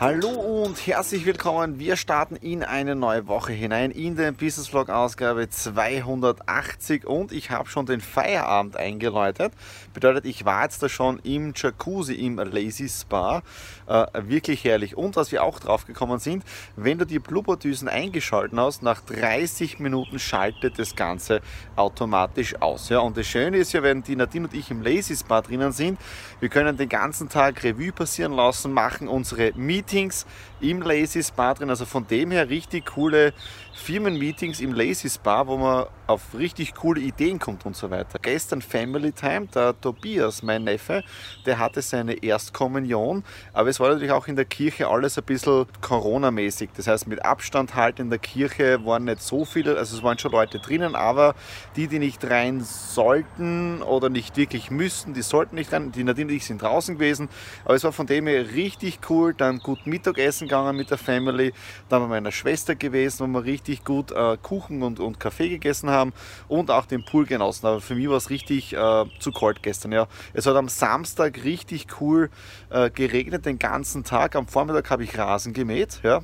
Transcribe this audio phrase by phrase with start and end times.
[0.00, 1.78] Hallo und herzlich willkommen.
[1.78, 7.50] Wir starten in eine neue Woche hinein in den Business Vlog Ausgabe 280 und ich
[7.50, 9.52] habe schon den Feierabend eingeläutet.
[9.92, 13.42] Bedeutet, ich war jetzt da schon im Jacuzzi im Lazy Spa.
[13.86, 14.96] Äh, wirklich herrlich.
[14.96, 16.44] Und was wir auch drauf gekommen sind,
[16.76, 21.42] wenn du die Blubberdüsen eingeschalten hast, nach 30 Minuten schaltet das Ganze
[21.76, 22.88] automatisch aus.
[22.88, 25.72] Ja, und das Schöne ist ja, wenn die Nadine und ich im Lazy Spa drinnen
[25.72, 26.00] sind,
[26.40, 30.24] wir können den ganzen Tag Revue passieren lassen, machen unsere Meetings Meetings
[30.60, 31.68] im Lazy Spa drin.
[31.68, 33.32] Also von dem her richtig coole
[33.74, 38.18] Firmenmeetings im Lazy Spa, wo man auf richtig coole Ideen kommt und so weiter.
[38.20, 41.04] Gestern Family Time, der Tobias, mein Neffe,
[41.46, 43.22] der hatte seine Erstkommunion,
[43.52, 46.70] aber es war natürlich auch in der Kirche alles ein bisschen Corona-mäßig.
[46.76, 50.18] Das heißt, mit Abstand halt in der Kirche waren nicht so viele, also es waren
[50.18, 51.36] schon Leute drinnen, aber
[51.76, 55.92] die, die nicht rein sollten oder nicht wirklich müssten, die sollten nicht rein.
[55.92, 57.28] Die Nadine und ich sind draußen gewesen,
[57.64, 59.32] aber es war von dem her richtig cool.
[59.32, 61.52] Dann gut Mittagessen gegangen mit der Family,
[61.88, 65.88] dann bei meiner Schwester gewesen, wo wir richtig gut äh, Kuchen und, und Kaffee gegessen
[65.88, 66.12] haben haben
[66.48, 67.66] und auch den Pool genossen.
[67.66, 69.92] Aber für mich war es richtig äh, zu kalt gestern.
[69.92, 70.08] Ja.
[70.32, 72.30] Es hat am Samstag richtig cool
[72.70, 74.34] äh, geregnet den ganzen Tag.
[74.36, 76.00] Am Vormittag habe ich Rasen gemäht.
[76.02, 76.22] Ja.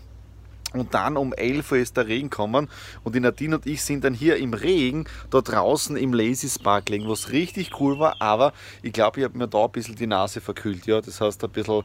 [0.72, 2.68] Und dann um 11 Uhr ist der Regen gekommen
[3.04, 6.80] und die Nadine und ich sind dann hier im Regen da draußen im Lazy Spa
[6.80, 10.06] gelegen, was richtig cool war, aber ich glaube, ich habe mir da ein bisschen die
[10.06, 10.86] Nase verkühlt.
[10.86, 11.82] Ja, das heißt ein bisschen,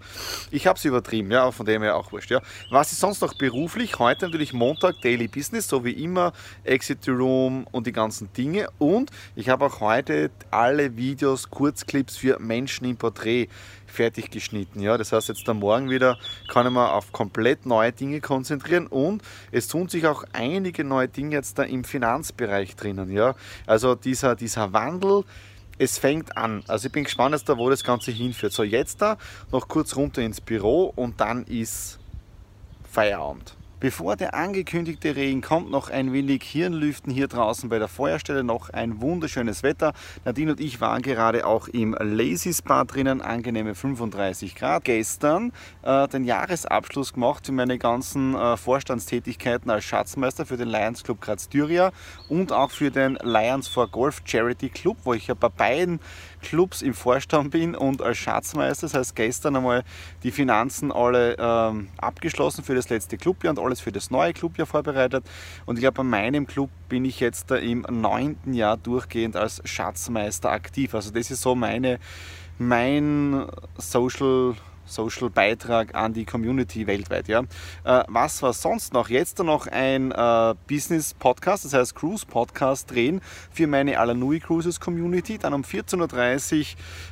[0.50, 2.32] ich habe es übertrieben, ja, von dem her auch wurscht.
[2.32, 2.42] Ja.
[2.70, 4.00] Was ist sonst noch beruflich?
[4.00, 8.68] Heute natürlich Montag, Daily Business, so wie immer, Exit Room und die ganzen Dinge.
[8.80, 13.48] Und ich habe auch heute alle Videos, Kurzclips für Menschen im Porträt
[13.92, 14.80] fertig geschnitten.
[14.80, 14.98] Ja?
[14.98, 16.18] Das heißt, jetzt am Morgen wieder
[16.50, 19.22] kann ich mich auf komplett neue Dinge konzentrieren und
[19.52, 23.12] es tun sich auch einige neue Dinge jetzt da im Finanzbereich drinnen.
[23.12, 23.36] Ja?
[23.68, 25.24] Also dieser, dieser Wandel,
[25.78, 26.64] es fängt an.
[26.68, 28.54] Also ich bin gespannt, jetzt da, wo das Ganze hinführt.
[28.54, 29.18] So, jetzt da
[29.52, 32.00] noch kurz runter ins Büro und dann ist
[32.92, 33.56] Feierabend.
[33.82, 38.44] Bevor der angekündigte Regen kommt, noch ein wenig Hirnlüften hier draußen bei der Feuerstelle.
[38.44, 39.94] Noch ein wunderschönes Wetter.
[40.24, 44.84] Nadine und ich waren gerade auch im Lazy Spa drinnen, angenehme 35 Grad.
[44.84, 51.02] Gestern äh, den Jahresabschluss gemacht für meine ganzen äh, Vorstandstätigkeiten als Schatzmeister für den Lions
[51.04, 51.92] Club Graz Styria
[52.30, 56.00] und auch für den Lions for Golf Charity Club, wo ich ja bei beiden
[56.42, 58.88] Clubs im Vorstand bin und als Schatzmeister.
[58.88, 59.84] Das heißt, gestern einmal
[60.24, 64.68] die Finanzen alle ähm, abgeschlossen für das letzte Clubjahr und alles für das neue Clubjahr
[64.68, 65.24] vorbereitet.
[65.66, 70.52] Und ich glaube, bei meinem Club bin ich jetzt im neunten Jahr durchgehend als Schatzmeister
[70.52, 70.94] aktiv.
[70.96, 72.00] Also das ist so meine,
[72.58, 73.46] mein
[73.78, 74.56] Social
[74.92, 77.28] Social Beitrag an die Community weltweit.
[77.28, 77.42] Ja.
[77.84, 79.10] Äh, was war sonst noch?
[79.10, 83.22] Jetzt noch ein äh, Business Podcast, das heißt Cruise Podcast drehen
[83.52, 85.38] für meine Alanui Cruises Community.
[85.38, 86.66] Dann um 14.30 Uhr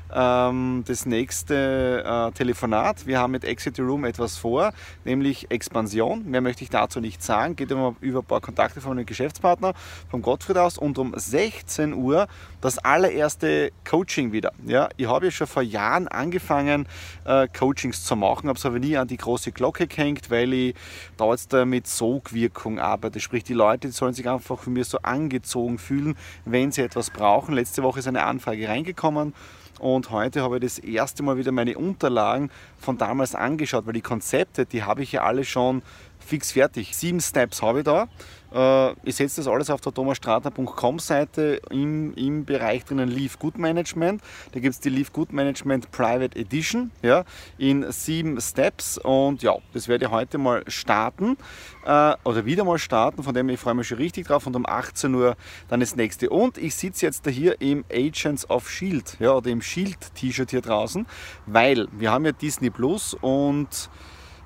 [0.10, 3.06] das nächste äh, Telefonat.
[3.06, 4.74] Wir haben mit Exit Room etwas vor,
[5.06, 6.26] nämlich Expansion.
[6.26, 7.56] Mehr möchte ich dazu nicht sagen.
[7.56, 9.74] Geht immer über ein paar Kontakte von einem Geschäftspartner,
[10.10, 10.78] vom Gottfried aus.
[10.78, 12.28] Und um 16 Uhr
[12.62, 14.52] das allererste Coaching wieder.
[14.66, 16.88] Ja, ich habe ja schon vor Jahren angefangen,
[17.26, 20.76] äh, Coachings zu machen, habe es aber nie an die große Glocke gehängt, weil ich
[21.18, 23.20] da jetzt mit Sogwirkung arbeite.
[23.20, 27.10] Sprich, die Leute die sollen sich einfach von mir so angezogen fühlen, wenn sie etwas
[27.10, 27.54] brauchen.
[27.54, 29.34] Letzte Woche ist eine Anfrage reingekommen
[29.80, 34.02] und heute habe ich das erste Mal wieder meine Unterlagen von damals angeschaut, weil die
[34.02, 35.82] Konzepte, die habe ich ja alle schon
[36.20, 36.96] fix fertig.
[36.96, 38.08] Sieben Steps habe ich da.
[38.54, 41.62] Äh, ich setze das alles auf der thomasstratner.com Seite.
[41.70, 44.22] Im, im Bereich drinnen Leaf Good Management.
[44.52, 47.24] Da gibt es die Leaf Good Management Private Edition ja,
[47.58, 48.98] in sieben Steps.
[48.98, 51.38] Und ja, das werde ich heute mal starten.
[51.86, 54.46] Äh, oder wieder mal starten, von dem ich freue mich schon richtig drauf.
[54.48, 55.36] Und um 18 Uhr
[55.68, 56.30] dann das nächste.
[56.30, 60.52] Und ich sitze jetzt da hier im Agents of Shield ja, oder im Shield T-Shirt
[60.52, 61.06] hier draußen,
[61.46, 63.90] weil wir haben ja Disney Plus und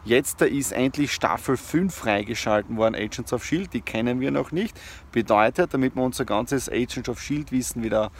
[0.05, 4.77] Jetzt ist endlich Staffel 5 freigeschalten worden, Agents of Shield, die kennen wir noch nicht.
[5.13, 8.11] Bedeutet, damit wir unser ganzes Agents of Shield Wissen wieder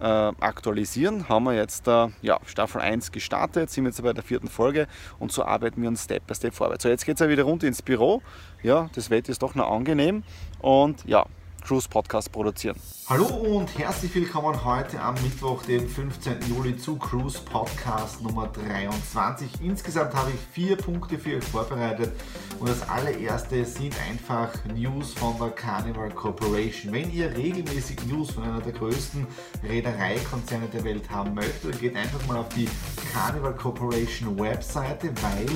[0.00, 4.48] äh, aktualisieren, haben wir jetzt äh, ja, Staffel 1 gestartet, sind jetzt bei der vierten
[4.48, 4.86] Folge
[5.18, 6.84] und so arbeiten wir uns Step by Step vorwärts.
[6.84, 8.22] So, jetzt geht es ja wieder runter ins Büro.
[8.62, 10.22] Ja, das Wetter ist doch noch angenehm
[10.60, 11.26] und ja,
[11.68, 12.76] Cruise Podcast produzieren.
[13.10, 16.36] Hallo und herzlich willkommen heute am Mittwoch, den 15.
[16.48, 19.60] Juli zu Cruise Podcast Nummer 23.
[19.60, 22.10] Insgesamt habe ich vier Punkte für euch vorbereitet
[22.58, 26.90] und das allererste sind einfach News von der Carnival Corporation.
[26.90, 29.26] Wenn ihr regelmäßig News von einer der größten
[29.62, 32.66] Reedereikonzerne der Welt haben möchtet, geht einfach mal auf die
[33.12, 35.46] Carnival Corporation Webseite, weil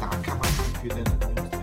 [0.00, 0.48] da kann man
[0.82, 1.59] für den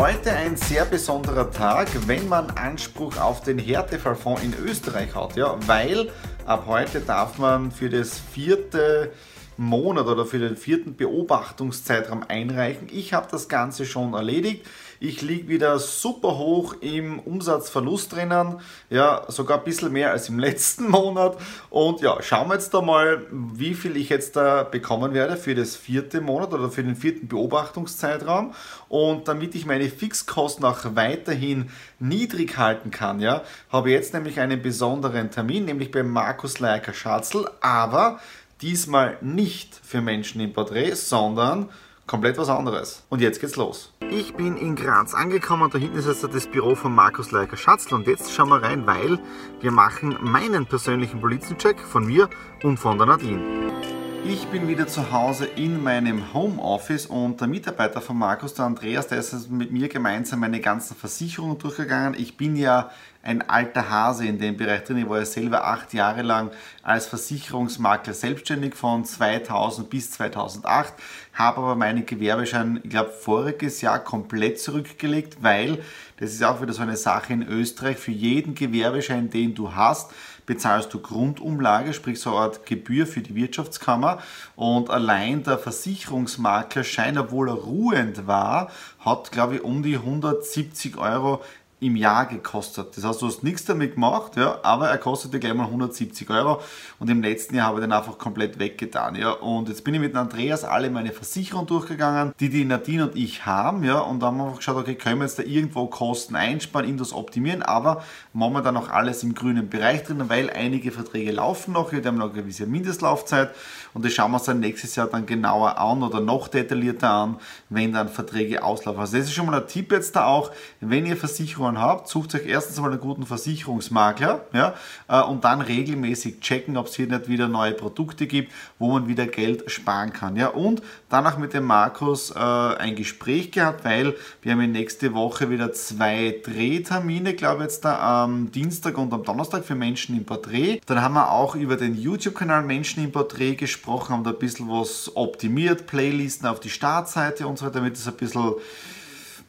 [0.00, 5.56] Heute ein sehr besonderer Tag, wenn man Anspruch auf den Härtefallfonds in Österreich hat, ja,
[5.66, 6.12] weil
[6.46, 9.10] ab heute darf man für das vierte
[9.58, 12.86] Monat oder für den vierten Beobachtungszeitraum einreichen.
[12.92, 14.64] Ich habe das Ganze schon erledigt.
[15.00, 20.38] Ich liege wieder super hoch im Umsatzverlust drinnen, ja, sogar ein bisschen mehr als im
[20.38, 21.36] letzten Monat.
[21.70, 25.56] Und ja, schauen wir jetzt da mal, wie viel ich jetzt da bekommen werde für
[25.56, 28.54] das vierte Monat oder für den vierten Beobachtungszeitraum.
[28.88, 34.62] Und damit ich meine Fixkosten auch weiterhin niedrig halten kann, ja, habe jetzt nämlich einen
[34.62, 38.20] besonderen Termin, nämlich beim Markus Leiker Schatzl, aber
[38.60, 41.68] diesmal nicht für Menschen im Porträt, sondern
[42.06, 43.04] komplett was anderes.
[43.08, 43.92] Und jetzt geht's los.
[44.10, 47.56] Ich bin in Graz angekommen und da hinten ist jetzt das Büro von Markus Leiker
[47.56, 49.18] Schatzl und jetzt schauen wir rein, weil
[49.60, 52.30] wir machen meinen persönlichen Polizencheck von mir
[52.62, 53.97] und von der Nadine.
[54.24, 59.06] Ich bin wieder zu Hause in meinem Homeoffice und der Mitarbeiter von Markus, der Andreas,
[59.06, 62.14] der ist mit mir gemeinsam meine ganzen Versicherungen durchgegangen.
[62.18, 62.90] Ich bin ja
[63.22, 64.98] ein alter Hase in dem Bereich drin.
[64.98, 66.50] Ich war ja selber acht Jahre lang
[66.82, 70.94] als Versicherungsmakler selbstständig von 2000 bis 2008,
[71.34, 75.82] habe aber meinen Gewerbeschein, ich glaube, voriges Jahr komplett zurückgelegt, weil
[76.18, 77.98] das ist auch wieder so eine Sache in Österreich.
[77.98, 80.10] Für jeden Gewerbeschein, den du hast,
[80.48, 84.18] bezahlst du Grundumlage, sprich so eine Art Gebühr für die Wirtschaftskammer.
[84.56, 91.42] Und allein der Versicherungsmaklerschein, obwohl er ruhend war, hat, glaube ich, um die 170 Euro
[91.80, 92.96] im Jahr gekostet.
[92.96, 96.60] Das heißt, du hast nichts damit gemacht, ja, aber er kostete gleich mal 170 Euro
[96.98, 99.14] und im letzten Jahr habe ich den einfach komplett weggetan.
[99.14, 99.30] Ja.
[99.30, 103.46] Und jetzt bin ich mit Andreas alle meine Versicherungen durchgegangen, die die Nadine und ich
[103.46, 106.34] haben, ja, und dann haben wir einfach geschaut, okay, können wir jetzt da irgendwo Kosten
[106.34, 108.02] einsparen, das optimieren, aber
[108.32, 112.32] momentan noch alles im grünen Bereich drin, weil einige Verträge laufen noch, wir haben noch
[112.32, 113.50] eine gewisse Mindestlaufzeit
[113.98, 117.36] und das schauen wir uns dann nächstes Jahr dann genauer an oder noch detaillierter an,
[117.68, 119.00] wenn dann Verträge auslaufen.
[119.00, 122.32] Also das ist schon mal ein Tipp jetzt da auch, wenn ihr Versicherungen habt, sucht
[122.36, 124.74] euch erstens mal einen guten Versicherungsmakler ja,
[125.08, 129.08] äh, und dann regelmäßig checken, ob es hier nicht wieder neue Produkte gibt, wo man
[129.08, 130.36] wieder Geld sparen kann.
[130.36, 130.46] Ja.
[130.46, 135.72] Und danach mit dem Markus äh, ein Gespräch gehabt, weil wir haben nächste Woche wieder
[135.72, 140.82] zwei Drehtermine, glaube jetzt da am Dienstag und am Donnerstag für Menschen im Porträt.
[140.86, 144.68] Dann haben wir auch über den YouTube-Kanal Menschen im Porträt gesprochen, haben da ein bisschen
[144.68, 148.54] was optimiert, Playlisten auf die Startseite und so weiter, damit es ein bisschen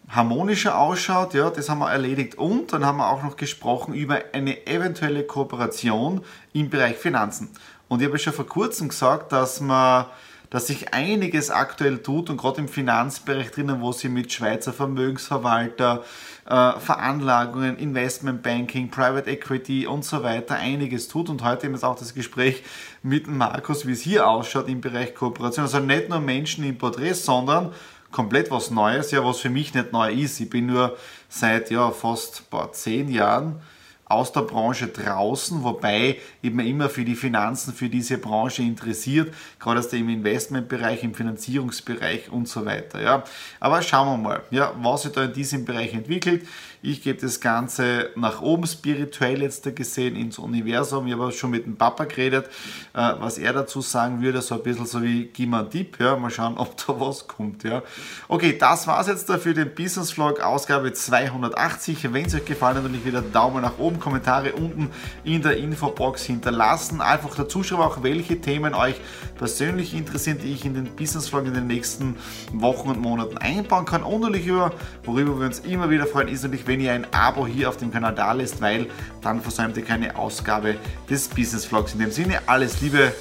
[0.09, 2.35] harmonischer ausschaut, ja, das haben wir erledigt.
[2.35, 7.49] Und dann haben wir auch noch gesprochen über eine eventuelle Kooperation im Bereich Finanzen.
[7.87, 10.05] Und ich habe schon vor kurzem gesagt, dass man
[10.49, 16.03] dass sich einiges aktuell tut und gerade im Finanzbereich drinnen, wo sie mit Schweizer Vermögensverwalter,
[16.45, 21.29] äh, Veranlagungen, Investmentbanking, Private Equity und so weiter einiges tut.
[21.29, 22.63] Und heute wir auch das Gespräch
[23.03, 25.65] mit Markus, wie es hier ausschaut im Bereich Kooperation.
[25.65, 27.71] Also nicht nur Menschen im Porträt, sondern
[28.11, 30.39] komplett was Neues, ja, was für mich nicht neu ist.
[30.39, 33.61] Ich bin nur seit ja, fast boah, zehn Jahren
[34.09, 39.33] aus der Branche draußen, wobei ich mir immer für die Finanzen, für diese Branche interessiert,
[39.59, 43.01] gerade aus dem Investmentbereich, im Finanzierungsbereich und so weiter.
[43.01, 43.23] Ja.
[43.59, 46.45] Aber schauen wir mal, ja, was sich da in diesem Bereich entwickelt.
[46.81, 51.07] Ich gebe das Ganze nach oben spirituell jetzt gesehen ins Universum.
[51.07, 52.45] Ich habe schon mit dem Papa geredet,
[52.93, 56.15] äh, was er dazu sagen würde, so ein bisschen so wie gib mir Tipp, ja,
[56.15, 57.63] mal schauen, ob da was kommt.
[57.65, 57.83] Ja.
[58.29, 62.13] Okay, das war es jetzt da für den Business Vlog Ausgabe 280.
[62.13, 64.89] Wenn es euch gefallen hat, natürlich wieder Daumen nach oben, Kommentare unten
[65.23, 67.01] in der Infobox hinterlassen.
[67.01, 68.95] Einfach dazu schreiben, auch welche Themen euch
[69.37, 72.15] persönlich interessieren, die ich in den Business Vlog in den nächsten
[72.53, 74.03] Wochen und Monaten einbauen kann.
[74.03, 74.71] Und natürlich über,
[75.03, 77.91] worüber wir uns immer wieder freuen, ist natürlich wenn ihr ein Abo hier auf dem
[77.91, 78.87] Kanal da lässt, weil
[79.21, 80.75] dann versäumt ihr keine Ausgabe
[81.09, 81.93] des Business Vlogs.
[81.93, 83.13] In dem Sinne, alles Liebe,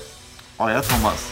[0.59, 1.25] euer Thomas.